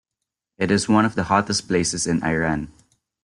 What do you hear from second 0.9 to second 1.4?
of the